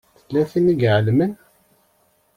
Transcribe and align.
Tella 0.25 0.43
tin 0.51 0.71
i 0.73 0.75
ɛelmen. 0.95 1.31